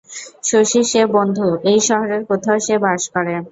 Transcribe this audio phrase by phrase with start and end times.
[0.43, 3.33] শশীর সে বন্ধু, এই শহরের কোথাও সে বাস করে।